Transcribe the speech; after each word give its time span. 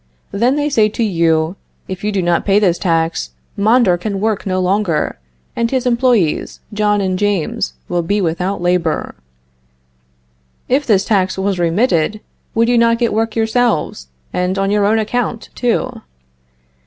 Then 0.31 0.55
they 0.55 0.67
say 0.67 0.89
to 0.89 1.03
you: 1.03 1.57
If 1.87 2.03
you 2.03 2.11
do 2.11 2.23
not 2.23 2.43
pay 2.43 2.57
this 2.57 2.79
tax, 2.79 3.33
Mondor 3.55 3.99
can 3.99 4.19
work 4.19 4.47
no 4.47 4.59
longer, 4.59 5.19
and 5.55 5.69
his 5.69 5.85
employes, 5.85 6.59
John 6.73 7.01
and 7.01 7.19
James, 7.19 7.73
will 7.87 8.01
be 8.01 8.19
without 8.19 8.63
labor. 8.63 9.13
If 10.67 10.87
this 10.87 11.05
tax 11.05 11.37
was 11.37 11.59
remitted, 11.59 12.19
would 12.55 12.67
you 12.67 12.79
not 12.79 12.97
get 12.97 13.13
work 13.13 13.35
yourselves, 13.35 14.07
and 14.33 14.57
on 14.57 14.71
your 14.71 14.85
own 14.87 14.97
account 14.97 15.49
too? 15.53 16.01